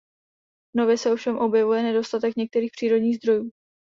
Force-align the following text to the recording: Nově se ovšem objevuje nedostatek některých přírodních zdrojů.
Nově 0.75 0.97
se 0.97 1.11
ovšem 1.11 1.37
objevuje 1.37 1.83
nedostatek 1.83 2.35
některých 2.35 2.71
přírodních 2.75 3.17
zdrojů. 3.17 3.49